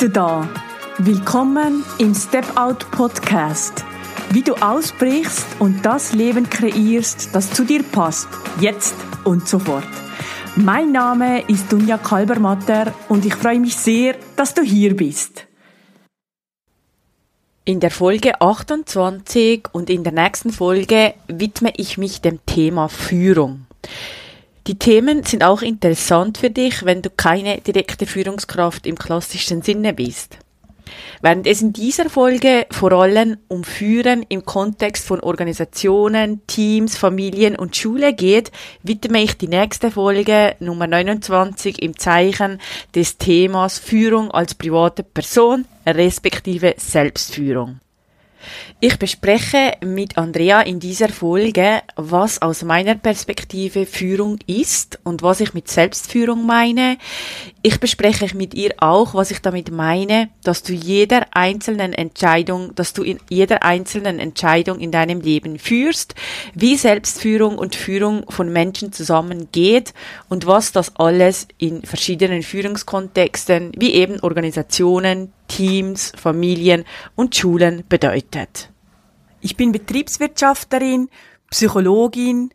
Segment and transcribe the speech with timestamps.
[0.00, 0.48] du da.
[0.96, 3.84] Willkommen im Step Out Podcast.
[4.30, 8.28] Wie du ausbrichst und das Leben kreierst, das zu dir passt,
[8.60, 8.94] jetzt
[9.24, 9.84] und sofort.
[10.56, 15.46] Mein Name ist Dunja Kalbermatter und ich freue mich sehr, dass du hier bist.
[17.66, 23.66] In der Folge 28 und in der nächsten Folge widme ich mich dem Thema Führung.
[24.66, 29.94] Die Themen sind auch interessant für dich, wenn du keine direkte Führungskraft im klassischen Sinne
[29.94, 30.38] bist.
[31.22, 37.56] Während es in dieser Folge vor allem um Führen im Kontext von Organisationen, Teams, Familien
[37.56, 38.50] und Schule geht,
[38.82, 42.60] widme ich die nächste Folge Nummer 29 im Zeichen
[42.94, 47.80] des Themas Führung als private Person respektive Selbstführung.
[48.80, 55.40] Ich bespreche mit Andrea in dieser Folge, was aus meiner Perspektive Führung ist und was
[55.40, 56.96] ich mit Selbstführung meine.
[57.62, 62.94] Ich bespreche mit ihr auch, was ich damit meine, dass du jeder einzelnen Entscheidung, dass
[62.94, 66.14] du in jeder einzelnen Entscheidung in deinem Leben führst,
[66.54, 69.92] wie Selbstführung und Führung von Menschen zusammengeht
[70.30, 78.70] und was das alles in verschiedenen Führungskontexten, wie eben Organisationen, Teams, Familien und Schulen bedeutet.
[79.42, 81.10] Ich bin Betriebswirtschafterin,
[81.50, 82.54] Psychologin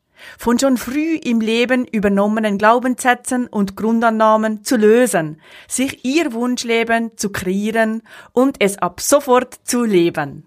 [0.37, 7.31] von schon früh im Leben übernommenen Glaubenssätzen und Grundannahmen zu lösen, sich ihr Wunschleben zu
[7.31, 8.01] kreieren
[8.33, 10.45] und es ab sofort zu leben.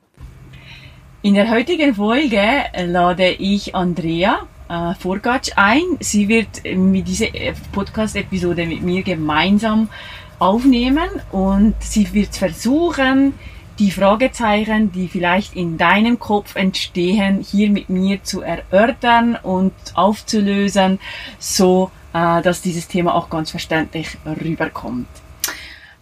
[1.23, 2.43] In der heutigen Folge
[2.87, 5.83] lade ich Andrea äh, Vorgatsch ein.
[6.01, 7.29] Sie wird mit dieser
[7.73, 9.89] Podcast-Episode mit mir gemeinsam
[10.39, 13.35] aufnehmen und sie wird versuchen,
[13.79, 21.01] die Fragezeichen, die vielleicht in deinem Kopf entstehen, hier mit mir zu erörtern und aufzulösen,
[21.39, 25.09] so äh, dass dieses Thema auch ganz verständlich rüberkommt.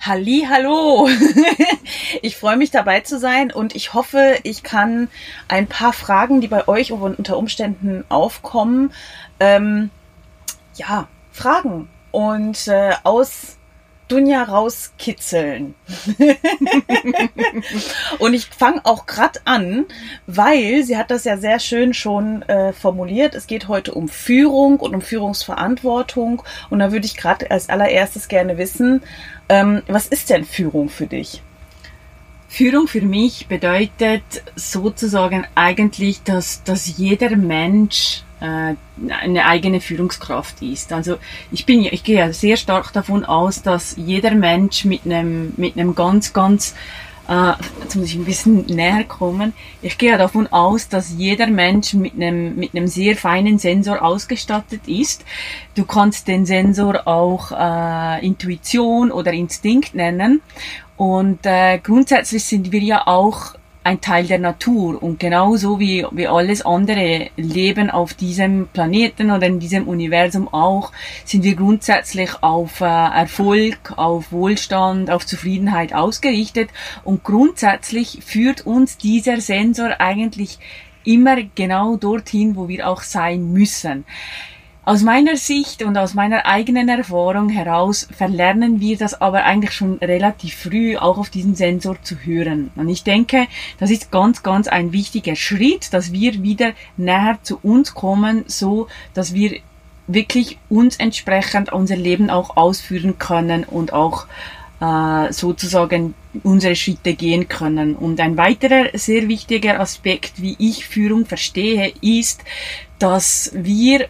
[0.01, 1.09] Halli, hallo!
[2.23, 5.09] ich freue mich dabei zu sein und ich hoffe, ich kann
[5.49, 8.93] ein paar Fragen, die bei euch unter Umständen aufkommen,
[9.39, 9.91] ähm,
[10.75, 13.59] ja, fragen und äh, aus
[14.13, 15.75] Dunja rauskitzeln.
[18.19, 19.87] und ich fange auch grad an,
[20.27, 23.35] weil sie hat das ja sehr schön schon äh, formuliert.
[23.35, 26.43] Es geht heute um Führung und um Führungsverantwortung.
[26.69, 29.03] Und da würde ich gerade als allererstes gerne wissen,
[29.49, 31.41] ähm, was ist denn Führung für dich?
[32.49, 34.25] Führung für mich bedeutet
[34.57, 40.93] sozusagen eigentlich, dass, dass jeder Mensch eine eigene Führungskraft ist.
[40.93, 41.17] Also
[41.51, 45.77] ich bin, ich gehe ja sehr stark davon aus, dass jeder Mensch mit einem, mit
[45.77, 46.75] einem ganz, ganz
[47.29, 49.53] äh, jetzt muss ich ein bisschen näher kommen.
[49.81, 54.87] Ich gehe davon aus, dass jeder Mensch mit einem, mit einem sehr feinen Sensor ausgestattet
[54.87, 55.25] ist.
[55.75, 60.43] Du kannst den Sensor auch äh, Intuition oder Instinkt nennen.
[60.97, 63.55] Und äh, grundsätzlich sind wir ja auch
[63.85, 69.47] ein Teil der Natur und genauso wie, wie alles andere Leben auf diesem Planeten oder
[69.47, 70.93] in diesem Universum auch,
[71.25, 76.71] sind wir grundsätzlich auf äh, Erfolg, auf Wohlstand, auf Zufriedenheit ausgerichtet
[77.03, 80.59] und grundsätzlich führt uns dieser Sensor eigentlich
[81.05, 84.05] immer genau dorthin, wo wir auch sein müssen.
[84.85, 89.99] Aus meiner Sicht und aus meiner eigenen Erfahrung heraus verlernen wir das aber eigentlich schon
[89.99, 92.73] relativ früh auch auf diesen Sensor zu hören.
[92.75, 93.47] Und ich denke,
[93.79, 98.89] das ist ganz, ganz ein wichtiger Schritt, dass wir wieder näher zu uns kommen, so
[99.15, 99.61] dass wir
[100.09, 104.27] wirklich uns entsprechend unser Leben auch ausführen können und auch
[104.81, 107.95] äh, sozusagen unsere Schritte gehen können.
[107.95, 112.43] Und ein weiterer sehr wichtiger Aspekt, wie ich Führung verstehe, ist,
[112.99, 114.09] dass wir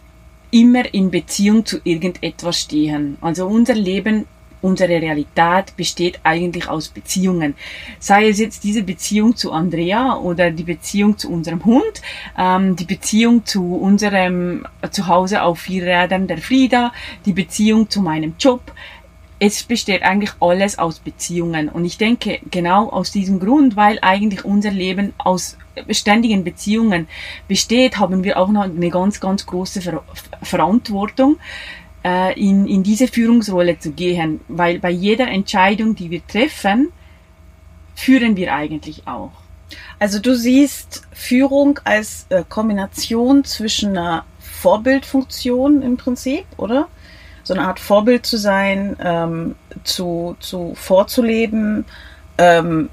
[0.52, 3.16] immer in Beziehung zu irgendetwas stehen.
[3.20, 4.26] Also unser Leben,
[4.60, 7.54] unsere Realität besteht eigentlich aus Beziehungen.
[7.98, 12.02] Sei es jetzt diese Beziehung zu Andrea oder die Beziehung zu unserem Hund,
[12.38, 16.92] ähm, die Beziehung zu unserem Zuhause auf vier Rädern der Frieda,
[17.24, 18.72] die Beziehung zu meinem Job,
[19.44, 21.68] es besteht eigentlich alles aus Beziehungen.
[21.68, 25.56] Und ich denke, genau aus diesem Grund, weil eigentlich unser Leben aus
[25.90, 27.08] ständigen Beziehungen
[27.48, 30.02] besteht, haben wir auch noch eine ganz, ganz große Ver
[30.42, 31.38] Verantwortung,
[32.04, 34.40] äh, in, in diese Führungsrolle zu gehen.
[34.48, 36.92] Weil bei jeder Entscheidung, die wir treffen,
[37.94, 39.32] führen wir eigentlich auch.
[39.98, 46.88] Also du siehst Führung als äh, Kombination zwischen einer Vorbildfunktion im Prinzip, oder?
[47.44, 51.84] So eine Art Vorbild zu sein, ähm, zu, zu vorzuleben
[52.38, 52.88] ähm,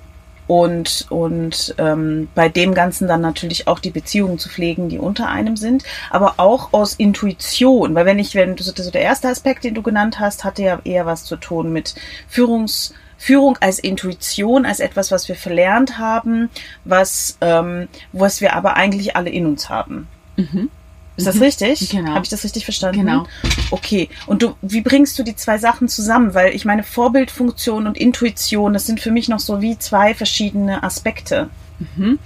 [0.49, 5.29] und, und ähm, bei dem Ganzen dann natürlich auch die Beziehungen zu pflegen, die unter
[5.29, 9.63] einem sind, aber auch aus Intuition, weil wenn ich, wenn du so der erste Aspekt,
[9.63, 11.93] den du genannt hast, hatte ja eher was zu tun mit
[12.27, 16.49] Führungs Führung als Intuition, als etwas, was wir verlernt haben,
[16.85, 20.07] was, ähm, was wir aber eigentlich alle in uns haben.
[20.37, 20.71] Mhm.
[21.19, 21.43] Ist das mhm.
[21.43, 21.89] richtig?
[21.89, 22.11] Genau.
[22.11, 23.05] Habe ich das richtig verstanden?
[23.05, 23.25] Genau.
[23.71, 24.09] Okay.
[24.25, 26.33] Und du, wie bringst du die zwei Sachen zusammen?
[26.33, 30.83] Weil ich meine, Vorbildfunktion und Intuition, das sind für mich noch so wie zwei verschiedene
[30.83, 31.49] Aspekte.
[31.95, 32.19] Mhm.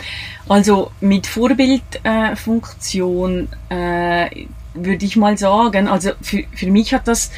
[0.48, 7.32] Also mit Vorbildfunktion äh, äh, würde ich mal sagen, also für, für mich hat das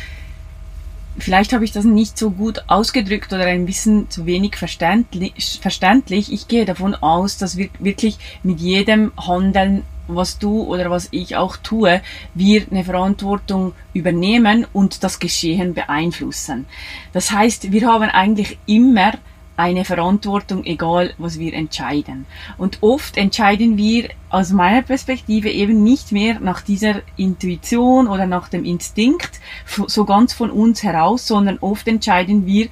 [1.17, 5.59] vielleicht habe ich das nicht so gut ausgedrückt oder ein bisschen zu wenig verständlich.
[5.61, 6.31] verständlich.
[6.31, 11.35] Ich gehe davon aus, dass wir wirklich mit jedem Handeln, was du oder was ich
[11.35, 12.01] auch tue,
[12.33, 16.65] wir eine Verantwortung übernehmen und das Geschehen beeinflussen.
[17.13, 19.13] Das heißt, wir haben eigentlich immer
[19.57, 22.25] eine Verantwortung, egal was wir entscheiden.
[22.57, 28.49] Und oft entscheiden wir aus meiner Perspektive eben nicht mehr nach dieser Intuition oder nach
[28.49, 32.67] dem Instinkt so ganz von uns heraus, sondern oft entscheiden wir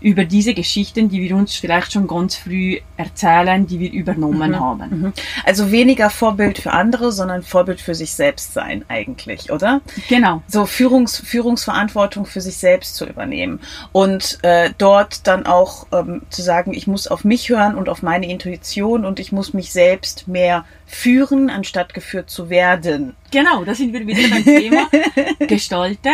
[0.00, 4.60] über diese Geschichten, die wir uns vielleicht schon ganz früh erzählen, die wir übernommen mhm,
[4.60, 5.00] haben.
[5.00, 5.12] Mhm.
[5.44, 9.80] Also weniger Vorbild für andere, sondern Vorbild für sich selbst sein eigentlich, oder?
[10.08, 10.42] Genau.
[10.46, 13.60] So Führungs, Führungsverantwortung für sich selbst zu übernehmen
[13.92, 18.02] und äh, dort dann auch ähm, zu sagen, ich muss auf mich hören und auf
[18.02, 23.14] meine Intuition und ich muss mich selbst mehr führen, anstatt geführt zu werden.
[23.30, 24.88] Genau, da sind wir wieder beim Thema
[25.46, 26.10] Gestalte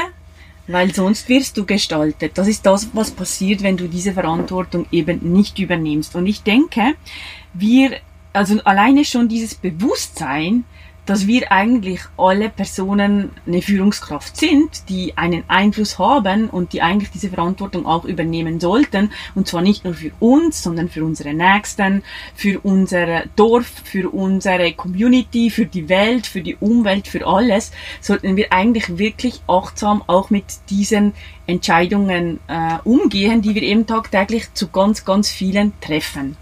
[0.69, 2.33] weil sonst wirst du gestaltet.
[2.37, 6.15] Das ist das, was passiert, wenn du diese Verantwortung eben nicht übernimmst.
[6.17, 6.95] Und ich denke,
[7.55, 7.99] wir,
[8.33, 10.65] also alleine schon dieses Bewusstsein,
[11.07, 17.11] dass wir eigentlich alle Personen eine Führungskraft sind, die einen Einfluss haben und die eigentlich
[17.11, 19.11] diese Verantwortung auch übernehmen sollten.
[19.35, 22.03] Und zwar nicht nur für uns, sondern für unsere Nächsten,
[22.35, 28.37] für unser Dorf, für unsere Community, für die Welt, für die Umwelt, für alles, sollten
[28.37, 31.15] wir eigentlich wirklich achtsam auch mit diesen
[31.47, 36.37] Entscheidungen äh, umgehen, die wir eben tagtäglich zu ganz, ganz vielen treffen.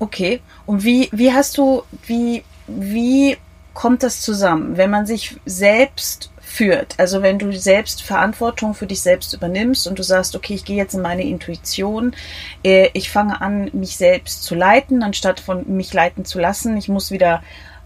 [0.00, 0.40] Okay.
[0.66, 3.36] Und wie, wie hast du, wie, wie
[3.74, 6.94] kommt das zusammen, wenn man sich selbst führt.
[6.98, 10.76] Also wenn du selbst Verantwortung für dich selbst übernimmst und du sagst, okay, ich gehe
[10.76, 12.14] jetzt in meine Intuition,
[12.62, 16.76] äh, ich fange an, mich selbst zu leiten, anstatt von mich leiten zu lassen.
[16.76, 17.42] Ich muss wieder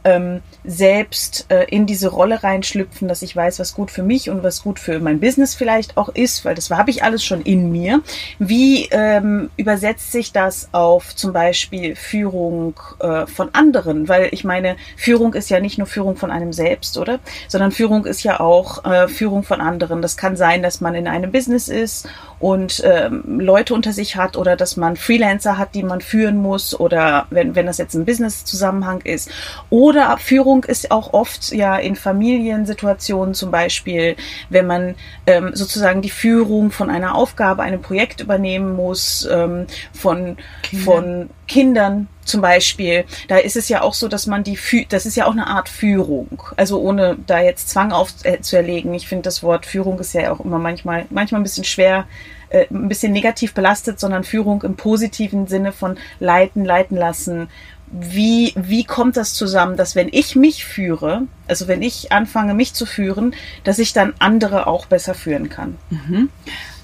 [0.09, 4.43] ähm, selbst äh, in diese Rolle reinschlüpfen, dass ich weiß, was gut für mich und
[4.43, 7.71] was gut für mein Business vielleicht auch ist, weil das habe ich alles schon in
[7.71, 8.03] mir.
[8.39, 14.09] Wie ähm, übersetzt sich das auf zum Beispiel Führung äh, von anderen?
[14.09, 17.21] Weil ich meine, Führung ist ja nicht nur Führung von einem selbst, oder?
[17.49, 20.03] Sondern Führung ist ja auch äh, Führung von anderen.
[20.03, 22.09] Das kann sein, dass man in einem Business ist
[22.41, 26.79] und ähm, Leute unter sich hat oder dass man Freelancer hat, die man führen muss
[26.79, 29.31] oder wenn, wenn das jetzt ein Business-Zusammenhang ist.
[29.71, 34.17] Oder Führung ist auch oft ja in Familiensituationen zum Beispiel,
[34.51, 34.95] wenn man
[35.27, 40.85] ähm, sozusagen die Führung von einer Aufgabe, einem Projekt übernehmen muss, ähm, von, Kinder.
[40.85, 45.17] von Kindern zum Beispiel, da ist es ja auch so, dass man die, das ist
[45.17, 46.43] ja auch eine Art Führung.
[46.57, 48.95] Also ohne da jetzt Zwang aufzuerlegen.
[48.95, 52.07] Ich finde, das Wort Führung ist ja auch immer manchmal, manchmal ein bisschen schwer,
[52.51, 57.49] äh, ein bisschen negativ belastet, sondern Führung im positiven Sinne von leiten, leiten lassen.
[57.91, 62.75] Wie, wie kommt das zusammen, dass wenn ich mich führe, also wenn ich anfange, mich
[62.75, 65.77] zu führen, dass ich dann andere auch besser führen kann?
[65.91, 66.29] Mhm.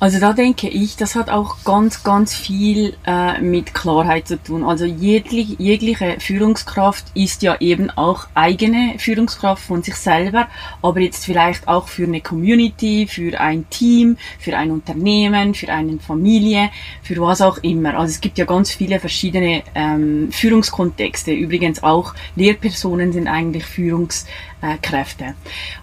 [0.00, 4.62] Also da denke ich, das hat auch ganz, ganz viel äh, mit Klarheit zu tun.
[4.62, 10.48] Also jegliche, jegliche Führungskraft ist ja eben auch eigene Führungskraft von sich selber,
[10.82, 15.98] aber jetzt vielleicht auch für eine Community, für ein Team, für ein Unternehmen, für eine
[15.98, 16.70] Familie,
[17.02, 17.94] für was auch immer.
[17.96, 21.32] Also es gibt ja ganz viele verschiedene ähm, Führungskontexte.
[21.32, 23.64] Übrigens auch Lehrpersonen sind eigentlich
[24.64, 25.34] Führungskräfte.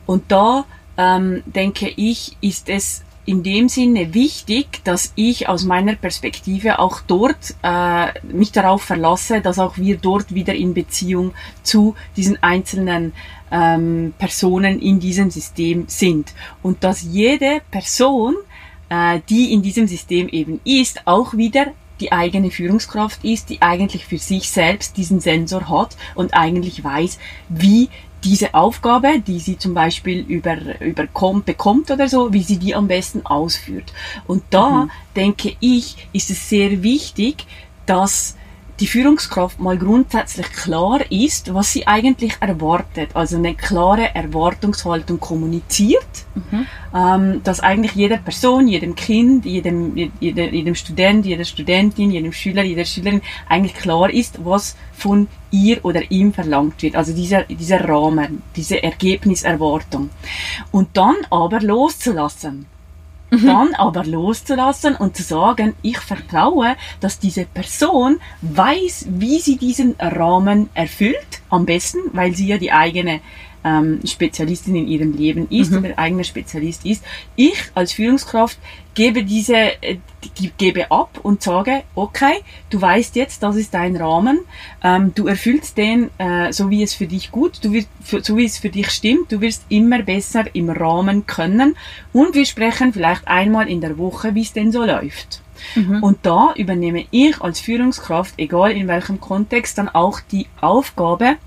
[0.05, 0.65] Und da
[0.97, 7.01] ähm, denke ich, ist es in dem Sinne wichtig, dass ich aus meiner Perspektive auch
[7.01, 13.13] dort äh, mich darauf verlasse, dass auch wir dort wieder in Beziehung zu diesen einzelnen
[13.51, 16.33] ähm, Personen in diesem System sind
[16.63, 18.35] und dass jede Person,
[18.89, 21.67] äh, die in diesem System eben ist, auch wieder
[21.99, 27.19] die eigene Führungskraft ist, die eigentlich für sich selbst diesen Sensor hat und eigentlich weiß,
[27.49, 27.89] wie
[28.23, 32.87] diese Aufgabe, die sie zum Beispiel über, überkommt, bekommt oder so, wie sie die am
[32.87, 33.93] besten ausführt.
[34.27, 34.91] Und da mhm.
[35.15, 37.45] denke ich, ist es sehr wichtig,
[37.85, 38.35] dass
[38.81, 46.25] die Führungskraft mal grundsätzlich klar ist, was sie eigentlich erwartet, also eine klare Erwartungshaltung kommuniziert,
[46.33, 46.65] mhm.
[46.93, 52.63] ähm, dass eigentlich jeder Person, jedem Kind, jedem, jedem, jedem Student, jeder Studentin, jedem Schüler,
[52.63, 56.95] jeder Schülerin eigentlich klar ist, was von ihr oder ihm verlangt wird.
[56.95, 60.09] Also dieser, dieser Rahmen, diese Ergebniserwartung.
[60.71, 62.65] Und dann aber loszulassen.
[63.31, 63.45] Mhm.
[63.45, 69.95] Dann aber loszulassen und zu sagen, ich vertraue, dass diese Person weiß, wie sie diesen
[69.99, 73.21] Rahmen erfüllt, am besten, weil sie ja die eigene
[73.63, 75.79] ähm, Spezialistin in ihrem Leben ist mhm.
[75.79, 77.03] oder eigener Spezialist ist.
[77.35, 78.57] Ich als Führungskraft
[78.93, 79.97] gebe diese, äh,
[80.57, 84.39] gebe ab und sage, okay, du weißt jetzt, das ist dein Rahmen,
[84.83, 87.89] ähm, du erfüllst den äh, so wie es für dich gut, du wirst,
[88.25, 91.75] so wie es für dich stimmt, du wirst immer besser im Rahmen können
[92.11, 95.41] und wir sprechen vielleicht einmal in der Woche, wie es denn so läuft.
[95.75, 96.03] Mhm.
[96.03, 101.37] Und da übernehme ich als Führungskraft, egal in welchem Kontext, dann auch die Aufgabe,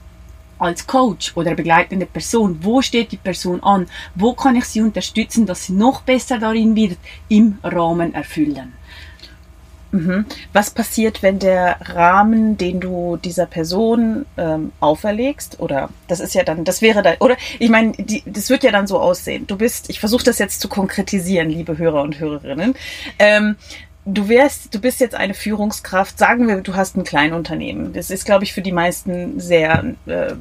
[0.59, 5.47] als Coach oder begleitende Person, wo steht die Person an, wo kann ich sie unterstützen,
[5.47, 8.73] dass sie noch besser darin wird, im Rahmen erfüllen.
[9.95, 10.25] Mhm.
[10.53, 16.43] Was passiert, wenn der Rahmen, den du dieser Person ähm, auferlegst, oder das ist ja
[16.43, 17.93] dann, das wäre dann, oder ich meine,
[18.27, 19.47] das wird ja dann so aussehen.
[19.47, 22.75] Du bist, ich versuche das jetzt zu konkretisieren, liebe Hörer und Hörerinnen.
[23.21, 23.55] Ähm,
[24.07, 27.93] du wärst, du bist jetzt eine Führungskraft, sagen wir, du hast ein Kleinunternehmen.
[27.93, 30.35] Das ist, glaube ich, für die meisten sehr äh,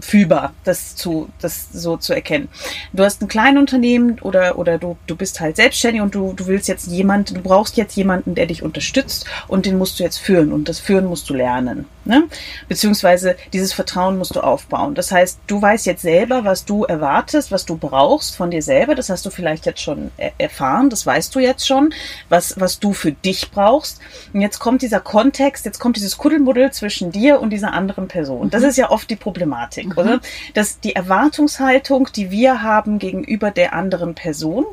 [0.00, 2.48] fühlbar, das zu, das so zu erkennen.
[2.92, 6.68] Du hast ein Kleinunternehmen oder, oder du, du bist halt selbstständig und du, du willst
[6.68, 10.52] jetzt jemand, du brauchst jetzt jemanden, der dich unterstützt und den musst du jetzt führen
[10.52, 11.86] und das Führen musst du lernen.
[12.04, 12.24] Ne?
[12.68, 14.94] Beziehungsweise dieses Vertrauen musst du aufbauen.
[14.94, 18.94] Das heißt, du weißt jetzt selber, was du erwartest, was du brauchst von dir selber.
[18.94, 21.92] Das hast du vielleicht jetzt schon erfahren, das weißt du jetzt schon,
[22.28, 24.00] was, was du für für dich brauchst.
[24.34, 28.50] Und jetzt kommt dieser Kontext, jetzt kommt dieses Kuddelmuddel zwischen dir und dieser anderen Person.
[28.50, 28.68] Das mhm.
[28.68, 29.98] ist ja oft die Problematik, mhm.
[29.98, 30.20] oder?
[30.52, 34.66] Dass die Erwartungshaltung, die wir haben gegenüber der anderen Person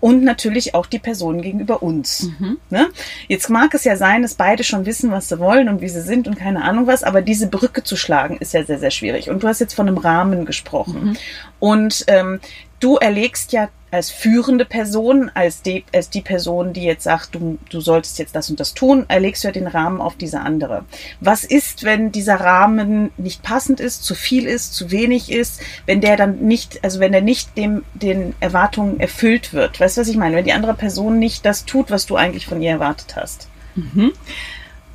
[0.00, 2.30] und natürlich auch die Person gegenüber uns.
[2.38, 2.58] Mhm.
[2.68, 2.88] Ne?
[3.26, 6.02] Jetzt mag es ja sein, dass beide schon wissen, was sie wollen und wie sie
[6.02, 9.30] sind und keine Ahnung was, aber diese Brücke zu schlagen ist ja sehr, sehr schwierig.
[9.30, 11.04] Und du hast jetzt von einem Rahmen gesprochen.
[11.04, 11.16] Mhm.
[11.58, 12.40] Und ähm,
[12.80, 17.58] du erlegst ja als führende Person, als die, als die Person, die jetzt sagt, du,
[17.70, 20.84] du solltest jetzt das und das tun, erlegst du ja den Rahmen auf diese andere.
[21.20, 26.00] Was ist, wenn dieser Rahmen nicht passend ist, zu viel ist, zu wenig ist, wenn
[26.00, 29.80] der dann nicht, also wenn der nicht dem, den Erwartungen erfüllt wird?
[29.80, 30.36] Weißt du, was ich meine?
[30.36, 33.48] Wenn die andere Person nicht das tut, was du eigentlich von ihr erwartet hast.
[33.74, 34.12] Mhm.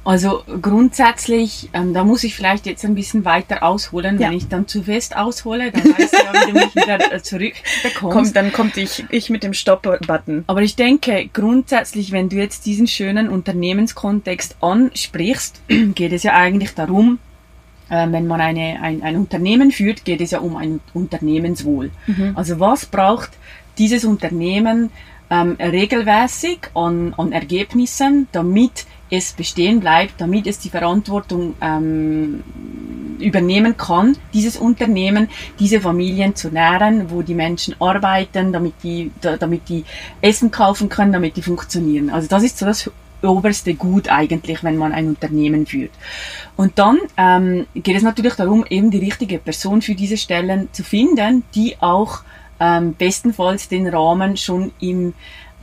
[0.06, 4.20] Also grundsätzlich, ähm, da muss ich vielleicht jetzt ein bisschen weiter ausholen.
[4.20, 4.30] Ja.
[4.30, 7.22] Wenn ich dann zu fest aushole, dann weißt du ja, wie du mich wieder äh,
[7.22, 8.02] zurückbekommst.
[8.02, 10.44] Komm, dann kommt ich, ich mit dem Stopp-Button.
[10.48, 15.62] Aber ich denke, grundsätzlich, wenn du jetzt diesen schönen Unternehmenskontext ansprichst,
[15.96, 17.20] geht es ja eigentlich darum,
[17.90, 21.92] äh, wenn man eine, ein, ein Unternehmen führt, geht es ja um ein Unternehmenswohl.
[22.08, 22.34] Mhm.
[22.36, 23.32] Also was braucht
[23.78, 24.92] dieses Unternehmen
[25.30, 32.44] ähm, regelmäßig an, an Ergebnissen, damit es bestehen bleibt, damit es die Verantwortung ähm,
[33.20, 35.30] übernehmen kann, dieses Unternehmen,
[35.60, 39.86] diese Familien zu nähren, wo die Menschen arbeiten, damit die, da, damit die
[40.20, 42.10] Essen kaufen können, damit die funktionieren.
[42.10, 42.90] Also das ist so das
[43.22, 45.92] oberste Gut eigentlich, wenn man ein Unternehmen führt.
[46.58, 50.84] Und dann ähm, geht es natürlich darum, eben die richtige Person für diese Stellen zu
[50.84, 52.24] finden, die auch
[52.60, 55.14] ähm, bestenfalls den Rahmen schon im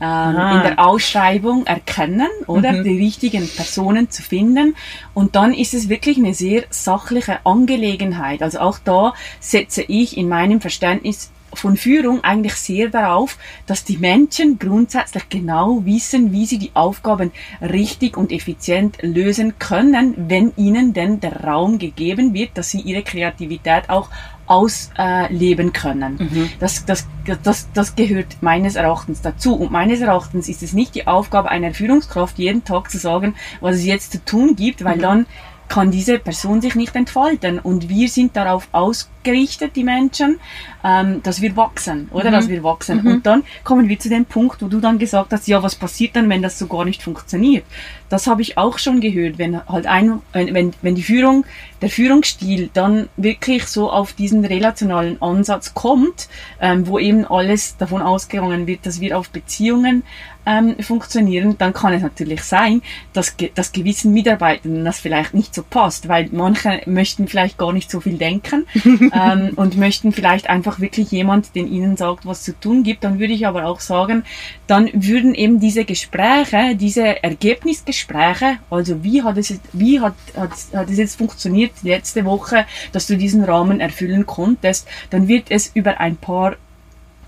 [0.01, 2.83] ähm, in der Ausschreibung erkennen, oder mhm.
[2.83, 4.75] die richtigen Personen zu finden.
[5.13, 8.41] Und dann ist es wirklich eine sehr sachliche Angelegenheit.
[8.41, 13.97] Also auch da setze ich in meinem Verständnis von Führung eigentlich sehr darauf, dass die
[13.97, 17.31] Menschen grundsätzlich genau wissen, wie sie die Aufgaben
[17.61, 23.03] richtig und effizient lösen können, wenn ihnen denn der Raum gegeben wird, dass sie ihre
[23.03, 24.09] Kreativität auch
[24.51, 26.17] ausleben können.
[26.19, 26.49] Mhm.
[26.59, 27.07] Das, das,
[27.43, 29.55] das, das gehört meines Erachtens dazu.
[29.55, 33.77] Und meines Erachtens ist es nicht die Aufgabe einer Führungskraft, jeden Tag zu sagen, was
[33.77, 35.01] es jetzt zu tun gibt, weil mhm.
[35.01, 35.25] dann
[35.71, 37.57] kann diese Person sich nicht entfalten.
[37.57, 40.37] Und wir sind darauf ausgerichtet, die Menschen,
[40.83, 42.29] ähm, dass wir wachsen, oder?
[42.29, 42.33] Mhm.
[42.33, 43.01] Dass wir wachsen.
[43.01, 43.07] Mhm.
[43.07, 46.17] Und dann kommen wir zu dem Punkt, wo du dann gesagt hast, ja, was passiert
[46.17, 47.63] dann, wenn das so gar nicht funktioniert?
[48.09, 51.45] Das habe ich auch schon gehört, wenn halt ein, wenn, wenn die Führung,
[51.81, 56.27] der Führungsstil dann wirklich so auf diesen relationalen Ansatz kommt,
[56.59, 60.03] ähm, wo eben alles davon ausgegangen wird, dass wir auf Beziehungen
[60.45, 62.81] ähm, funktionieren, dann kann es natürlich sein,
[63.13, 67.73] dass, ge dass gewissen Mitarbeitern das vielleicht nicht so passt, weil manche möchten vielleicht gar
[67.73, 72.43] nicht so viel denken ähm, und möchten vielleicht einfach wirklich jemand, den ihnen sagt, was
[72.43, 73.03] zu tun gibt.
[73.03, 74.23] Dann würde ich aber auch sagen,
[74.67, 80.89] dann würden eben diese Gespräche, diese Ergebnisgespräche, also wie hat es, wie hat, hat, hat
[80.89, 85.99] es jetzt funktioniert letzte Woche, dass du diesen Rahmen erfüllen konntest, dann wird es über
[85.99, 86.55] ein paar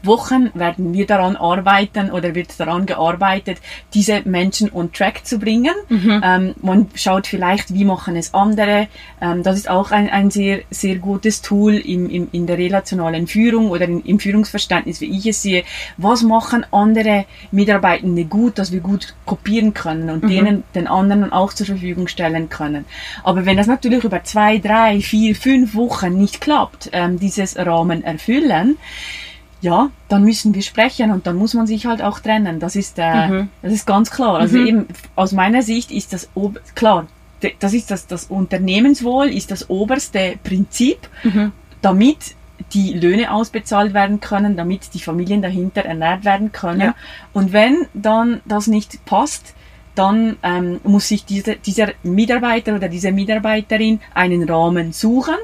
[0.05, 3.59] Wochen werden wir daran arbeiten oder wird daran gearbeitet,
[3.93, 5.73] diese Menschen on track zu bringen.
[5.89, 6.21] Mhm.
[6.23, 8.87] Ähm, man schaut vielleicht, wie machen es andere.
[9.21, 13.27] Ähm, das ist auch ein, ein sehr, sehr gutes Tool im, im, in der relationalen
[13.27, 15.63] Führung oder in, im Führungsverständnis, wie ich es sehe.
[15.97, 20.27] Was machen andere Mitarbeitende gut, dass wir gut kopieren können und mhm.
[20.27, 22.85] denen den anderen auch zur Verfügung stellen können.
[23.23, 28.03] Aber wenn das natürlich über zwei, drei, vier, fünf Wochen nicht klappt, ähm, dieses Rahmen
[28.03, 28.77] erfüllen,
[29.63, 32.59] ja, dann müssen wir sprechen und dann muss man sich halt auch trennen.
[32.59, 33.49] Das ist, äh, mhm.
[33.61, 34.37] das ist ganz klar.
[34.37, 34.67] Also mhm.
[34.67, 36.29] eben aus meiner Sicht ist das
[36.75, 37.07] klar.
[37.59, 41.53] Das ist das, das Unternehmenswohl ist das oberste Prinzip, mhm.
[41.81, 42.35] damit
[42.73, 46.81] die Löhne ausbezahlt werden können, damit die Familien dahinter ernährt werden können.
[46.81, 46.95] Ja.
[47.31, 49.55] Und wenn dann das nicht passt,
[49.95, 55.35] dann ähm, muss sich diese, dieser Mitarbeiter oder diese Mitarbeiterin einen Rahmen suchen,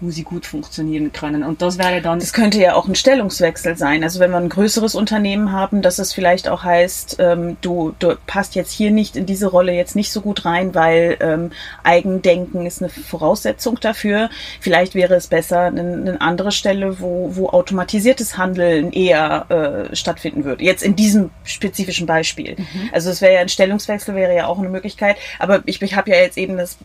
[0.00, 1.42] wo sie gut funktionieren können.
[1.42, 2.18] Und das wäre dann.
[2.18, 4.04] Das könnte ja auch ein Stellungswechsel sein.
[4.04, 8.14] Also wenn wir ein größeres Unternehmen haben, dass es vielleicht auch heißt, ähm, du, du
[8.26, 11.50] passt jetzt hier nicht in diese Rolle jetzt nicht so gut rein, weil ähm,
[11.82, 14.28] Eigendenken ist eine Voraussetzung dafür.
[14.60, 20.44] Vielleicht wäre es besser eine, eine andere Stelle, wo, wo automatisiertes Handeln eher äh, stattfinden
[20.44, 20.62] würde.
[20.62, 22.56] Jetzt in diesem spezifischen Beispiel.
[22.58, 22.90] Mhm.
[22.92, 25.16] Also es wäre ja ein Stellungswechsel wäre ja auch eine Möglichkeit.
[25.38, 26.76] Aber ich, ich habe ja jetzt eben das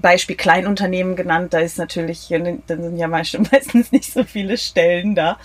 [0.00, 3.08] Beispiel Kleinunternehmen genannt, da ist natürlich, dann sind ja
[3.52, 5.38] meistens nicht so viele Stellen da.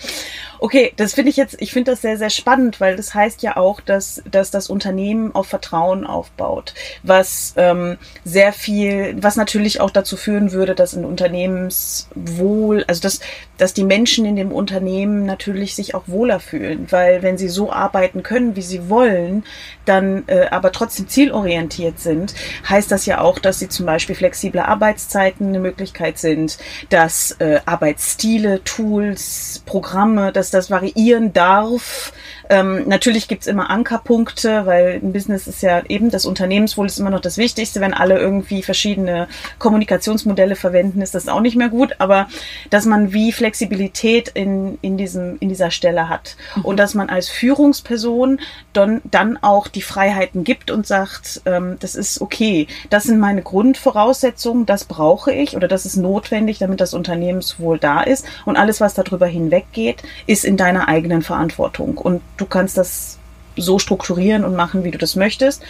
[0.59, 3.57] Okay, das finde ich jetzt, ich finde das sehr, sehr spannend, weil das heißt ja
[3.57, 9.91] auch, dass, dass das Unternehmen auf Vertrauen aufbaut, was ähm, sehr viel, was natürlich auch
[9.91, 13.19] dazu führen würde, dass ein Unternehmenswohl, also dass,
[13.57, 17.71] dass die Menschen in dem Unternehmen natürlich sich auch wohler fühlen, weil wenn sie so
[17.71, 19.43] arbeiten können, wie sie wollen,
[19.85, 22.33] dann äh, aber trotzdem zielorientiert sind,
[22.67, 26.57] heißt das ja auch, dass sie zum Beispiel flexible Arbeitszeiten eine Möglichkeit sind,
[26.89, 32.13] dass äh, Arbeitsstile, Tools, Programme, dass das variieren darf.
[32.49, 37.09] Ähm, natürlich gibt's immer Ankerpunkte, weil ein Business ist ja eben das Unternehmenswohl ist immer
[37.09, 37.81] noch das Wichtigste.
[37.81, 39.27] Wenn alle irgendwie verschiedene
[39.59, 41.95] Kommunikationsmodelle verwenden, ist das auch nicht mehr gut.
[41.99, 42.27] Aber
[42.69, 46.65] dass man wie Flexibilität in, in, diesem, in dieser Stelle hat mhm.
[46.65, 48.39] und dass man als Führungsperson
[48.73, 53.41] dann, dann auch die Freiheiten gibt und sagt, ähm, das ist okay, das sind meine
[53.41, 58.81] Grundvoraussetzungen, das brauche ich oder das ist notwendig, damit das Unternehmenswohl da ist und alles,
[58.81, 63.17] was darüber hinweggeht, ist in deiner eigenen Verantwortung und du kannst das
[63.57, 65.63] so strukturieren und machen, wie du das möchtest.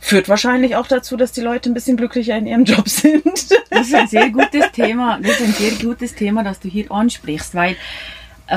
[0.00, 3.50] Führt wahrscheinlich auch dazu, dass die Leute ein bisschen glücklicher in ihrem Job sind.
[3.70, 6.90] Das ist ein sehr gutes Thema, das ist ein sehr gutes Thema, das du hier
[6.90, 7.76] ansprichst, weil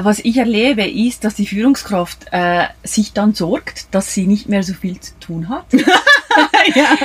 [0.02, 4.64] was ich erlebe, ist, dass die Führungskraft äh, sich dann sorgt, dass sie nicht mehr
[4.64, 5.66] so viel zu tun hat.
[6.76, 6.98] ja.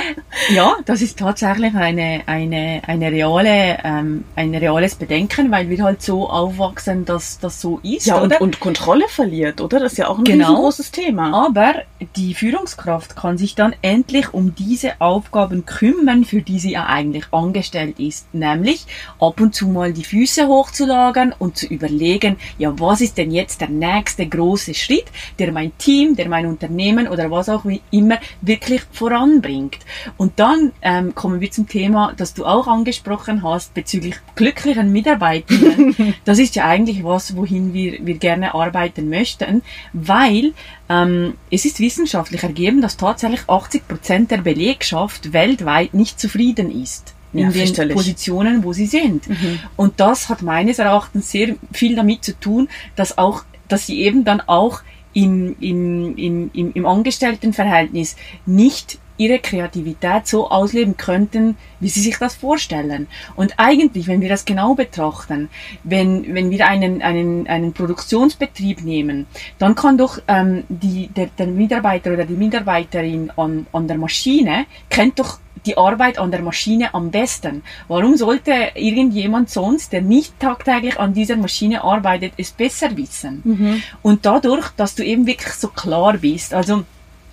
[0.49, 6.01] ja, das ist tatsächlich eine, eine, eine reale, ähm, ein reales Bedenken, weil wir halt
[6.01, 8.07] so aufwachsen, dass das so ist.
[8.07, 9.79] Ja, und, und Kontrolle verliert, oder?
[9.79, 10.55] Das ist ja auch ein genau.
[10.55, 11.45] großes Thema.
[11.45, 11.75] Aber
[12.15, 17.25] die Führungskraft kann sich dann endlich um diese Aufgaben kümmern, für die sie ja eigentlich
[17.31, 18.33] angestellt ist.
[18.33, 18.85] Nämlich
[19.19, 23.61] ab und zu mal die Füße hochzulagern und zu überlegen, ja, was ist denn jetzt
[23.61, 25.05] der nächste große Schritt,
[25.37, 29.79] der mein Team, der mein Unternehmen oder was auch immer wirklich voranbringt.
[30.17, 36.15] Und dann ähm, kommen wir zum Thema, das du auch angesprochen hast, bezüglich glücklichen Mitarbeitenden.
[36.25, 39.61] das ist ja eigentlich was, wohin wir, wir gerne arbeiten möchten,
[39.93, 40.53] weil
[40.89, 47.13] ähm, es ist wissenschaftlich ergeben, dass tatsächlich 80 Prozent der Belegschaft weltweit nicht zufrieden ist
[47.33, 49.27] in ja, den Positionen, wo sie sind.
[49.29, 49.59] Mhm.
[49.75, 54.23] Und das hat meines Erachtens sehr viel damit zu tun, dass auch, dass sie eben
[54.25, 54.81] dann auch
[55.13, 58.15] im, im, im, im, im Angestelltenverhältnis
[58.45, 63.07] nicht ihre Kreativität so ausleben könnten, wie sie sich das vorstellen.
[63.35, 65.49] Und eigentlich, wenn wir das genau betrachten,
[65.83, 69.27] wenn, wenn wir einen, einen, einen Produktionsbetrieb nehmen,
[69.59, 74.65] dann kann doch ähm, die, der, der Mitarbeiter oder die Mitarbeiterin an, an der Maschine,
[74.89, 77.63] kennt doch die Arbeit an der Maschine am besten.
[77.89, 83.41] Warum sollte irgendjemand sonst, der nicht tagtäglich an dieser Maschine arbeitet, es besser wissen?
[83.43, 83.83] Mhm.
[84.01, 86.85] Und dadurch, dass du eben wirklich so klar bist, also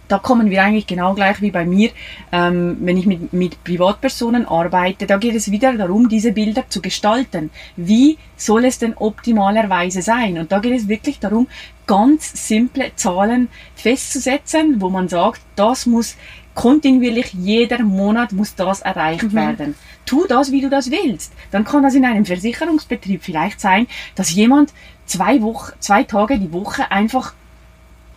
[0.08, 1.90] da kommen wir eigentlich genau gleich wie bei mir,
[2.32, 6.80] ähm, wenn ich mit, mit Privatpersonen arbeite, da geht es wieder darum, diese Bilder zu
[6.80, 7.50] gestalten.
[7.76, 10.38] Wie soll es denn optimalerweise sein?
[10.38, 11.48] Und da geht es wirklich darum,
[11.86, 16.16] ganz simple Zahlen festzusetzen, wo man sagt, das muss
[16.54, 19.32] kontinuierlich jeder Monat muss das erreicht mhm.
[19.34, 19.74] werden.
[20.06, 21.32] Tu das, wie du das willst.
[21.50, 24.72] Dann kann das in einem Versicherungsbetrieb vielleicht sein, dass jemand
[25.04, 27.34] zwei Wochen, zwei Tage die Woche einfach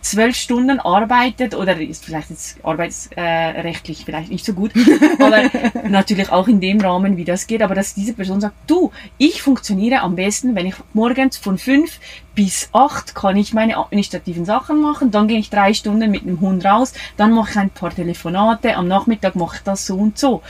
[0.00, 4.72] zwölf Stunden arbeitet oder ist vielleicht jetzt arbeitsrechtlich vielleicht nicht so gut,
[5.18, 5.50] aber
[5.88, 9.42] natürlich auch in dem Rahmen, wie das geht, aber dass diese Person sagt, du, ich
[9.42, 12.00] funktioniere am besten, wenn ich morgens von fünf
[12.34, 16.40] bis acht kann ich meine administrativen Sachen machen, dann gehe ich drei Stunden mit dem
[16.40, 20.18] Hund raus, dann mache ich ein paar Telefonate, am Nachmittag mache ich das so und
[20.18, 20.42] so.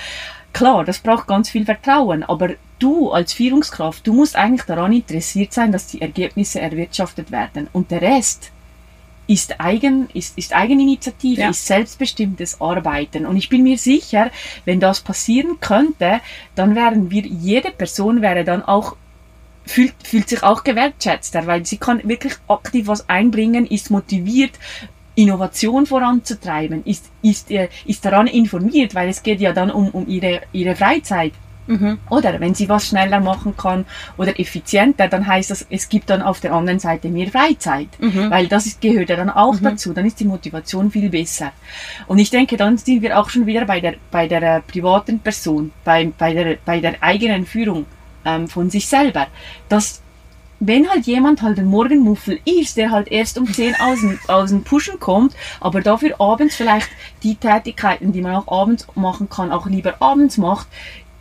[0.52, 5.52] Klar, das braucht ganz viel Vertrauen, aber du als Führungskraft, du musst eigentlich daran interessiert
[5.52, 8.50] sein, dass die Ergebnisse erwirtschaftet werden und der Rest,
[9.30, 11.50] ist, Eigen, ist, ist Eigeninitiative, ja.
[11.50, 13.26] ist selbstbestimmtes Arbeiten.
[13.26, 14.32] Und ich bin mir sicher,
[14.64, 16.20] wenn das passieren könnte,
[16.56, 18.96] dann wären wir, jede Person wäre dann auch
[19.64, 24.58] fühlt, fühlt sich auch gewertschätzt, weil sie kann wirklich aktiv was einbringen, ist motiviert,
[25.14, 30.08] Innovation voranzutreiben, ist, ist, äh, ist daran informiert, weil es geht ja dann um, um
[30.08, 31.34] ihre, ihre Freizeit.
[31.70, 31.98] Mhm.
[32.11, 33.85] Oder wenn sie was schneller machen kann
[34.16, 37.88] oder effizienter, dann heißt das, es gibt dann auf der anderen Seite mehr Freizeit.
[38.00, 38.28] Mhm.
[38.28, 39.64] Weil das gehört ja dann auch mhm.
[39.64, 39.92] dazu.
[39.92, 41.52] Dann ist die Motivation viel besser.
[42.09, 45.20] Und ich denke, dann sind wir auch schon wieder bei der, bei der äh, privaten
[45.20, 47.87] Person, bei, bei, der, bei der eigenen Führung
[48.24, 49.28] ähm, von sich selber.
[49.68, 50.02] Dass
[50.61, 54.50] wenn halt jemand halt ein Morgenmuffel ist, der halt erst um 10 aus dem, aus
[54.50, 56.90] dem Pushen kommt, aber dafür abends vielleicht
[57.22, 60.68] die Tätigkeiten, die man auch abends machen kann, auch lieber abends macht,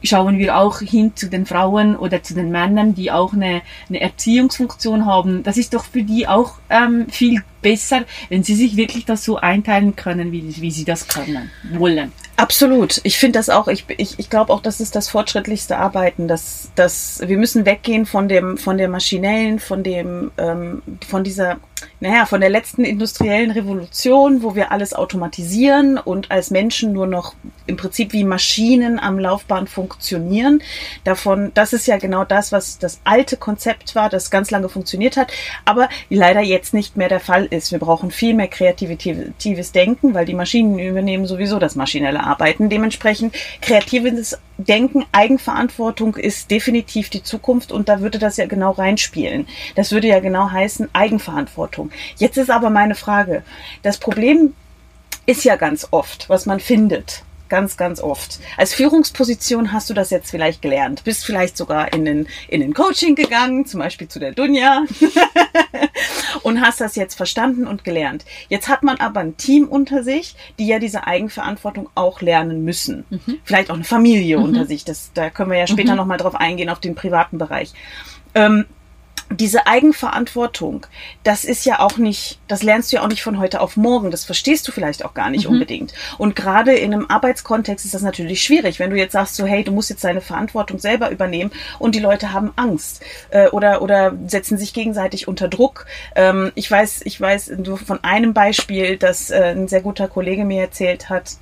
[0.03, 4.01] schauen wir auch hin zu den Frauen oder zu den Männern, die auch eine, eine
[4.01, 5.43] Erziehungsfunktion haben.
[5.43, 9.37] Das ist doch für die auch ähm, viel besser, wenn sie sich wirklich das so
[9.37, 12.11] einteilen können, wie, wie sie das können, wollen.
[12.39, 13.01] Absolut.
[13.03, 16.29] Ich finde das auch, ich, ich, ich glaube auch, das ist das fortschrittlichste Arbeiten.
[16.29, 21.57] Dass, dass wir müssen weggehen von dem, von der maschinellen, von dem, ähm, von dieser,
[21.99, 27.35] naja, von der letzten industriellen Revolution, wo wir alles automatisieren und als Menschen nur noch
[27.67, 30.63] im Prinzip wie Maschinen am Laufbahn funktionieren.
[31.03, 35.17] Davon, das ist ja genau das, was das alte Konzept war, das ganz lange funktioniert
[35.17, 35.33] hat,
[35.65, 37.71] aber leider jetzt nicht mehr der Fall ist.
[37.71, 42.69] Wir brauchen viel mehr kreatives Denken, weil die Maschinen übernehmen sowieso das maschinelle Arbeiten.
[42.69, 49.47] Dementsprechend kreatives Denken, Eigenverantwortung ist definitiv die Zukunft und da würde das ja genau reinspielen.
[49.75, 51.91] Das würde ja genau heißen Eigenverantwortung.
[52.17, 53.43] Jetzt ist aber meine Frage.
[53.83, 54.53] Das Problem
[55.25, 58.39] ist ja ganz oft, was man findet ganz, ganz oft.
[58.55, 62.73] Als Führungsposition hast du das jetzt vielleicht gelernt, bist vielleicht sogar in den, in den
[62.73, 64.85] Coaching gegangen, zum Beispiel zu der Dunja,
[66.49, 68.25] und hast das jetzt verstanden und gelernt.
[68.49, 73.05] Jetzt hat man aber ein Team unter sich, die ja diese Eigenverantwortung auch lernen müssen.
[73.09, 73.39] Mhm.
[73.43, 74.43] Vielleicht auch eine Familie mhm.
[74.43, 74.83] unter sich.
[74.83, 75.97] Das, da können wir ja später mhm.
[75.97, 77.73] nochmal drauf eingehen, auf den privaten Bereich.
[78.35, 78.65] Ähm,
[79.31, 80.85] diese Eigenverantwortung,
[81.23, 84.09] das ist ja auch nicht, das lernst du ja auch nicht von heute auf morgen.
[84.11, 85.53] Das verstehst du vielleicht auch gar nicht mhm.
[85.53, 85.93] unbedingt.
[86.17, 89.63] Und gerade in einem Arbeitskontext ist das natürlich schwierig, wenn du jetzt sagst so, hey,
[89.63, 94.13] du musst jetzt deine Verantwortung selber übernehmen und die Leute haben Angst äh, oder oder
[94.27, 95.85] setzen sich gegenseitig unter Druck.
[96.15, 100.43] Ähm, ich weiß, ich weiß nur von einem Beispiel, das äh, ein sehr guter Kollege
[100.43, 101.37] mir erzählt hat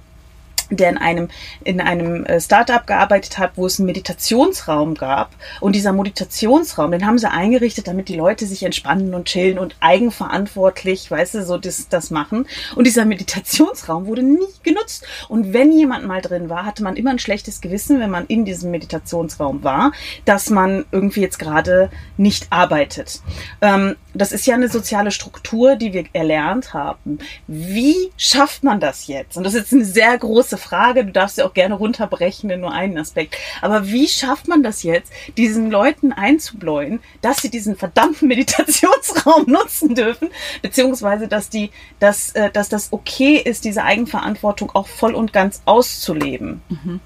[0.70, 1.30] der in einem,
[1.64, 5.32] in einem äh, Startup gearbeitet hat, wo es einen Meditationsraum gab.
[5.62, 9.76] Und dieser Meditationsraum, den haben sie eingerichtet, damit die Leute sich entspannen und chillen und
[9.80, 12.48] eigenverantwortlich, weißt du, so das, das machen.
[12.76, 15.06] Und dieser Meditationsraum wurde nie genutzt.
[15.30, 18.46] Und wenn jemand mal drin war, hatte man immer ein schlechtes Gewissen, wenn man in
[18.46, 19.92] diesem Meditationsraum war,
[20.26, 23.22] dass man irgendwie jetzt gerade nicht arbeitet.
[23.62, 27.20] Ähm, das ist ja eine soziale Struktur, die wir erlernt haben.
[27.48, 29.38] Wie schafft man das jetzt?
[29.38, 31.06] Und das ist eine sehr große Frage.
[31.06, 33.38] Du darfst sie auch gerne runterbrechen in nur einen Aspekt.
[33.62, 39.96] Aber wie schafft man das jetzt, diesen Leuten einzubläuen, dass sie diesen verdammten Meditationsraum nutzen
[39.96, 40.30] dürfen,
[40.62, 45.62] beziehungsweise dass die, dass, äh, dass das okay ist, diese Eigenverantwortung auch voll und ganz
[45.66, 46.62] auszuleben?
[46.70, 47.00] Mhm.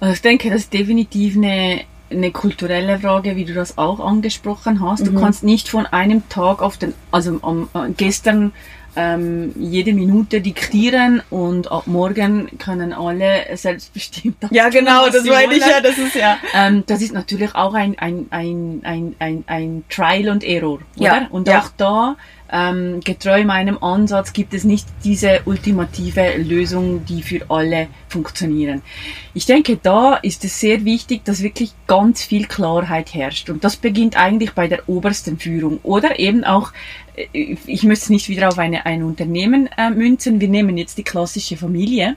[0.00, 4.80] Also ich denke, das ist definitiv eine eine kulturelle Frage, wie du das auch angesprochen
[4.80, 5.06] hast.
[5.06, 5.20] Du mhm.
[5.20, 8.52] kannst nicht von einem Tag auf den, also am, äh, gestern
[8.96, 14.36] ähm, jede Minute diktieren und ab morgen können alle selbstbestimmt.
[14.50, 16.38] Ja, genau, das meine ich ja, das ist ja.
[16.54, 20.82] Ähm, das ist natürlich auch ein, ein, ein, ein, ein, ein Trial und Error, oder?
[20.96, 21.60] Ja, und ja.
[21.60, 22.16] auch da
[22.52, 28.82] ähm, getreu meinem Ansatz gibt es nicht diese ultimative Lösung, die für alle funktionieren.
[29.32, 33.50] Ich denke, da ist es sehr wichtig, dass wirklich ganz viel Klarheit herrscht.
[33.50, 36.72] Und das beginnt eigentlich bei der obersten Führung oder eben auch
[37.16, 40.40] äh, ich möchte es nicht wieder auf eine, ein Unternehmen äh, münzen.
[40.40, 42.16] Wir nehmen jetzt die klassische Familie.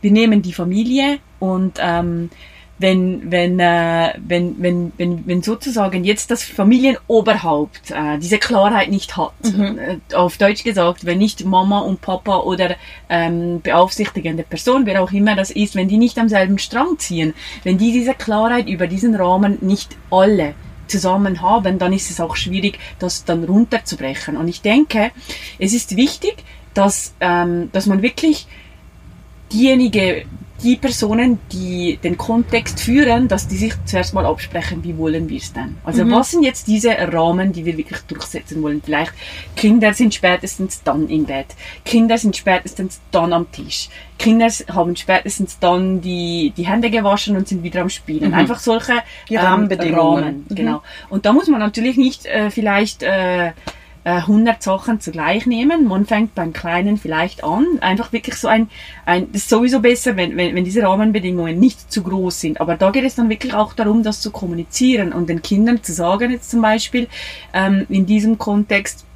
[0.00, 2.30] Wir nehmen die Familie und ähm,
[2.84, 9.16] wenn, wenn, äh, wenn, wenn, wenn, wenn sozusagen jetzt das Familienoberhaupt äh, diese Klarheit nicht
[9.16, 9.78] hat, mhm.
[9.78, 12.76] äh, auf Deutsch gesagt, wenn nicht Mama und Papa oder
[13.08, 17.32] ähm, beaufsichtigende Person, wer auch immer das ist, wenn die nicht am selben Strang ziehen,
[17.62, 20.52] wenn die diese Klarheit über diesen Rahmen nicht alle
[20.86, 24.36] zusammen haben, dann ist es auch schwierig, das dann runterzubrechen.
[24.36, 25.10] Und ich denke,
[25.58, 26.44] es ist wichtig,
[26.74, 28.46] dass, ähm, dass man wirklich
[29.50, 30.26] diejenige
[30.64, 35.36] die Personen, die den Kontext führen, dass die sich zuerst mal absprechen, wie wollen wir
[35.36, 35.76] es denn?
[35.84, 36.12] Also mhm.
[36.12, 38.80] was sind jetzt diese Rahmen, die wir wirklich durchsetzen wollen?
[38.82, 39.12] Vielleicht
[39.56, 41.48] Kinder sind spätestens dann im Bett,
[41.84, 47.46] Kinder sind spätestens dann am Tisch, Kinder haben spätestens dann die, die Hände gewaschen und
[47.46, 48.28] sind wieder am Spielen.
[48.28, 48.34] Mhm.
[48.34, 50.24] Einfach solche Rahmenbedingungen.
[50.24, 50.54] Rahmen, mhm.
[50.54, 50.82] genau.
[51.10, 53.52] Und da muss man natürlich nicht äh, vielleicht äh,
[54.04, 55.86] 100 äh, Sachen zugleich nehmen.
[55.86, 57.78] Man fängt beim Kleinen vielleicht an.
[57.80, 58.68] Einfach wirklich so ein,
[59.06, 62.60] ein das ist sowieso besser, wenn, wenn, wenn diese Rahmenbedingungen nicht zu groß sind.
[62.60, 65.92] Aber da geht es dann wirklich auch darum, das zu kommunizieren und den Kindern zu
[65.92, 67.08] sagen, jetzt zum Beispiel,
[67.54, 69.06] ähm, in diesem Kontext,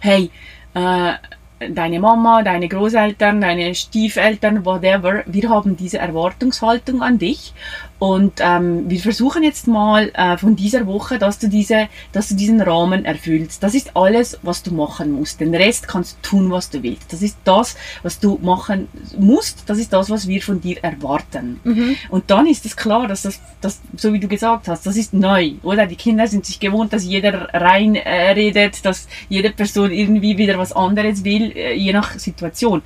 [0.00, 0.30] hey,
[0.74, 1.14] äh,
[1.58, 7.54] deine Mama, deine Großeltern, deine Stiefeltern, whatever, wir haben diese Erwartungshaltung an dich
[7.98, 12.34] und ähm, wir versuchen jetzt mal äh, von dieser Woche, dass du diese, dass du
[12.34, 13.62] diesen Rahmen erfüllst.
[13.62, 15.40] Das ist alles, was du machen musst.
[15.40, 17.10] Den Rest kannst du tun, was du willst.
[17.12, 19.64] Das ist das, was du machen musst.
[19.66, 21.58] Das ist das, was wir von dir erwarten.
[21.64, 21.96] Mhm.
[22.10, 25.14] Und dann ist es klar, dass das, das, so wie du gesagt hast, das ist
[25.14, 25.86] neu, oder?
[25.86, 30.72] Die Kinder sind sich gewohnt, dass jeder reinredet, äh, dass jede Person irgendwie wieder was
[30.72, 32.82] anderes will, äh, je nach Situation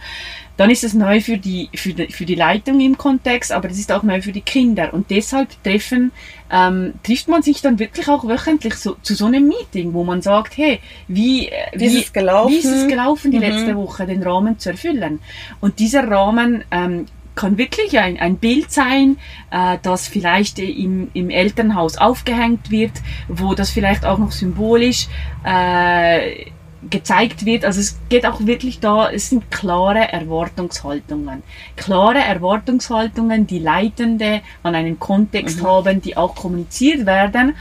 [0.61, 3.79] dann ist es neu für die, für die, für die Leitung im Kontext, aber es
[3.79, 4.93] ist auch neu für die Kinder.
[4.93, 6.13] Und deshalb treffen,
[6.53, 10.21] ähm, trifft man sich dann wirklich auch wöchentlich so, zu so einem Meeting, wo man
[10.21, 12.53] sagt, hey, wie, wie, wie, ist, es gelaufen?
[12.53, 13.45] wie ist es gelaufen die mhm.
[13.45, 15.21] letzte Woche, den Rahmen zu erfüllen?
[15.61, 19.17] Und dieser Rahmen ähm, kann wirklich ein, ein Bild sein,
[19.51, 22.93] äh, das vielleicht im, im Elternhaus aufgehängt wird,
[23.29, 25.09] wo das vielleicht auch noch symbolisch
[25.43, 26.51] äh,
[26.89, 27.65] gezeigt wird.
[27.65, 31.43] Also es geht auch wirklich da, es sind klare Erwartungshaltungen.
[31.77, 35.67] Klare Erwartungshaltungen, die Leitende an einen Kontext mhm.
[35.67, 37.55] haben, die auch kommuniziert werden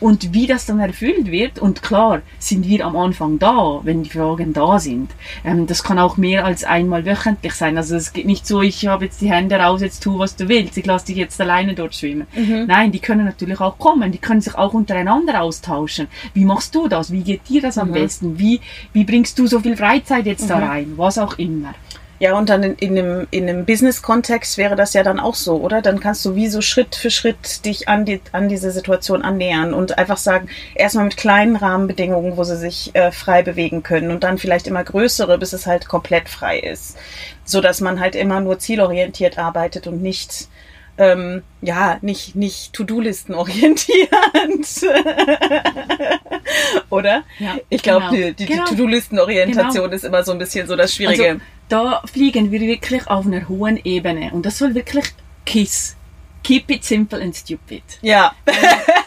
[0.00, 1.58] und wie das dann erfüllt wird.
[1.58, 5.10] Und klar, sind wir am Anfang da, wenn die Fragen da sind.
[5.44, 7.76] Ähm, das kann auch mehr als einmal wöchentlich sein.
[7.76, 10.48] Also es geht nicht so, ich habe jetzt die Hände raus, jetzt tu, was du
[10.48, 12.26] willst, ich lasse dich jetzt alleine dort schwimmen.
[12.34, 12.64] Mhm.
[12.66, 16.08] Nein, die können natürlich auch kommen, die können sich auch untereinander austauschen.
[16.34, 17.12] Wie machst du das?
[17.12, 17.94] Wie geht dir das am mhm.
[17.94, 18.38] besten?
[18.38, 18.60] Wie,
[18.92, 20.48] wie bringst du so viel Freizeit jetzt mhm.
[20.48, 20.92] da rein?
[20.96, 21.74] Was auch immer.
[22.24, 25.56] Ja, und dann in, in einem, in einem Business-Kontext wäre das ja dann auch so,
[25.56, 25.82] oder?
[25.82, 29.74] Dann kannst du wie so Schritt für Schritt dich an, die, an diese Situation annähern
[29.74, 34.24] und einfach sagen, erstmal mit kleinen Rahmenbedingungen, wo sie sich äh, frei bewegen können und
[34.24, 36.96] dann vielleicht immer größere, bis es halt komplett frei ist.
[37.44, 40.48] So dass man halt immer nur zielorientiert arbeitet und nicht
[40.96, 44.08] ähm, ja, nicht, nicht To-Do-Listen orientierend.
[46.90, 47.24] Oder?
[47.38, 48.26] Ja, ich glaube, genau.
[48.28, 48.64] die, die, genau.
[48.66, 49.94] To-Do-Listen-Orientation genau.
[49.94, 51.28] ist immer so ein bisschen so das Schwierige.
[51.28, 55.06] Also, da fliegen wir wirklich auf einer hohen Ebene und das soll wirklich
[55.46, 55.96] KISS.
[56.42, 57.82] Keep it simple and stupid.
[58.02, 58.34] Ja.
[58.46, 58.54] Ähm,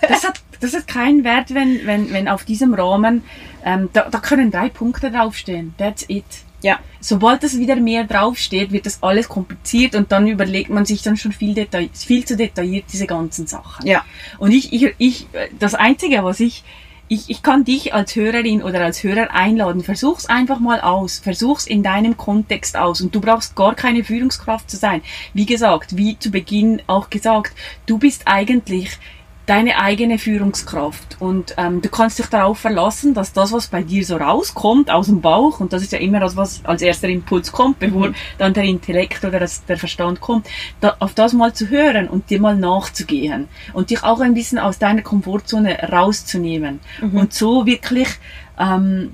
[0.10, 3.24] das hat, das hat keinen Wert, wenn, wenn, wenn auf diesem Rahmen,
[3.64, 5.76] ähm, da, da können drei Punkte draufstehen.
[5.78, 6.26] That's it.
[6.62, 6.80] Ja.
[7.00, 11.16] Sobald das wieder mehr draufsteht, wird das alles kompliziert und dann überlegt man sich dann
[11.16, 13.86] schon viel, detail, viel zu detailliert diese ganzen Sachen.
[13.86, 14.04] Ja.
[14.40, 15.28] Und ich, ich, ich,
[15.60, 16.64] das Einzige, was ich
[17.10, 19.82] ich, ich kann dich als Hörerin oder als Hörer einladen.
[19.82, 21.20] Versuch's einfach mal aus.
[21.20, 23.02] Versuch's in deinem Kontext aus.
[23.02, 25.02] Und du brauchst gar keine Führungskraft zu sein.
[25.34, 28.98] Wie gesagt, wie zu Beginn auch gesagt, du bist eigentlich
[29.48, 34.06] deine eigene Führungskraft und ähm, du kannst dich darauf verlassen, dass das, was bei dir
[34.06, 37.54] so rauskommt aus dem Bauch, und das ist ja immer das, was als erster Impuls
[37.54, 38.16] kommt, bevor mhm.
[38.38, 40.48] dann der Intellekt oder das, der Verstand kommt,
[40.82, 44.60] da, auf das mal zu hören und dir mal nachzugehen und dich auch ein bisschen
[44.60, 47.18] aus deiner Komfortzone rauszunehmen mhm.
[47.18, 48.10] und so wirklich
[48.60, 49.14] ähm,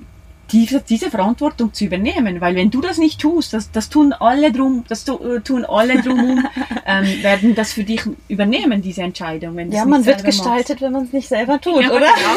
[0.52, 4.52] diese, diese Verantwortung zu übernehmen, weil wenn du das nicht tust, das, das tun alle
[4.52, 6.46] drum, das äh, tun alle drumherum,
[6.86, 9.56] ähm, werden das für dich übernehmen, diese Entscheidung.
[9.56, 12.06] Wenn ja, man wird gestaltet, wenn man es nicht selber tut, ja, oder?
[12.06, 12.36] Genau.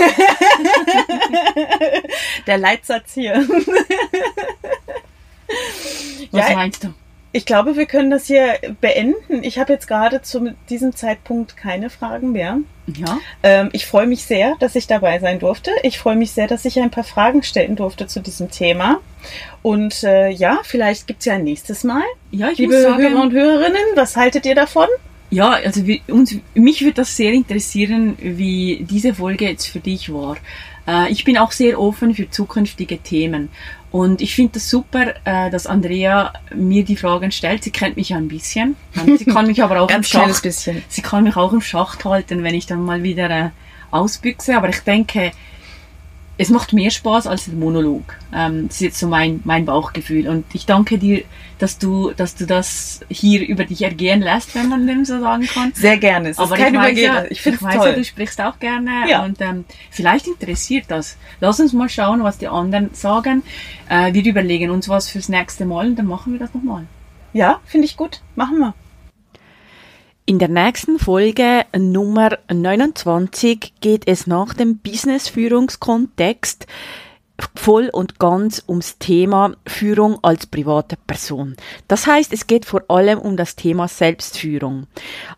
[2.48, 3.36] Der Leitsatz hier.
[6.32, 6.94] Was ja, meinst du?
[7.32, 9.44] Ich glaube, wir können das hier beenden.
[9.44, 12.60] Ich habe jetzt gerade zu diesem Zeitpunkt keine Fragen mehr.
[12.88, 13.20] Ja.
[13.44, 15.72] Ähm, ich freue mich sehr, dass ich dabei sein durfte.
[15.84, 19.02] Ich freue mich sehr, dass ich ein paar Fragen stellen durfte zu diesem Thema.
[19.62, 22.04] Und äh, ja, vielleicht gibt es ja ein nächstes Mal.
[22.32, 24.88] Ja, ich Liebe sagen, Hörer und Hörerinnen, was haltet ihr davon?
[25.30, 30.14] Ja, also wie, uns, mich würde das sehr interessieren, wie diese Folge jetzt für dich
[30.14, 30.38] war.
[30.88, 33.50] Äh, ich bin auch sehr offen für zukünftige Themen.
[33.90, 37.64] Und ich finde das super, äh, dass Andrea mir die Fragen stellt.
[37.64, 38.76] Sie kennt mich ja ein bisschen.
[39.18, 40.84] Sie kann mich aber auch im Schacht, bisschen.
[40.90, 43.50] sie kann mich auch im Schacht halten, wenn ich dann mal wieder äh,
[43.92, 44.58] ausbüchse.
[44.58, 45.32] Aber ich denke,
[46.40, 48.04] es macht mehr Spaß als der Monolog.
[48.34, 50.28] Ähm, das ist jetzt so mein, mein Bauchgefühl.
[50.28, 51.24] Und ich danke dir,
[51.58, 55.48] dass du, dass du das hier über dich ergehen lässt, wenn man dem so sagen
[55.48, 55.72] kann.
[55.74, 56.30] Sehr gerne.
[56.30, 58.04] Es Aber ist kein ich weiß ja, ich finde es ja, du toll.
[58.04, 59.24] sprichst auch gerne Ja.
[59.26, 61.18] und ähm, vielleicht interessiert das.
[61.40, 63.42] Lass uns mal schauen, was die anderen sagen.
[63.90, 66.86] Äh, wir überlegen uns was fürs nächste Mal und dann machen wir das nochmal.
[67.34, 68.22] Ja, finde ich gut.
[68.36, 68.74] Machen wir.
[70.30, 76.68] In der nächsten Folge Nummer 29 geht es nach dem Business-Führungskontext
[77.56, 81.56] voll und ganz ums Thema Führung als private Person.
[81.88, 84.88] Das heißt, es geht vor allem um das Thema Selbstführung.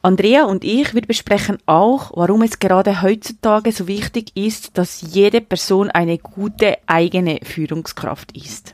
[0.02, 5.42] Andrea und ich, wir besprechen auch, warum es gerade heutzutage so wichtig ist, dass jede
[5.42, 8.74] Person eine gute eigene Führungskraft ist.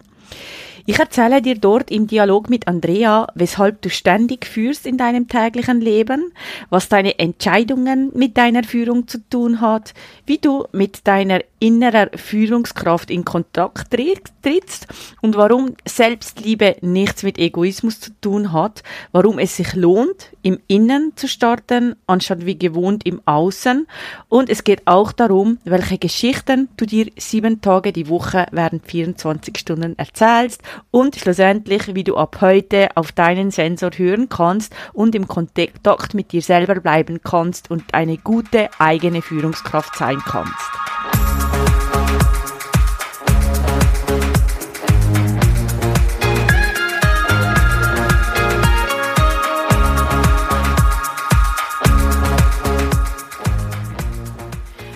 [0.87, 5.81] Ich erzähle dir dort im Dialog mit Andrea, weshalb du ständig führst in deinem täglichen
[5.81, 6.31] Leben,
[6.69, 9.95] was deine Entscheidungen mit deiner Führung zu tun hat,
[10.27, 14.85] wie du mit deiner innerer Führungskraft in Kontakt tri- trittst
[15.23, 21.13] und warum Selbstliebe nichts mit Egoismus zu tun hat, warum es sich lohnt, im Innen
[21.15, 23.87] zu starten, anstatt wie gewohnt im Außen.
[24.29, 29.57] Und es geht auch darum, welche Geschichten du dir sieben Tage die Woche während 24
[29.57, 35.27] Stunden erzählst und schlussendlich, wie du ab heute auf deinen Sensor hören kannst und im
[35.27, 41.14] Kontakt mit dir selber bleiben kannst und eine gute eigene Führungskraft sein kannst.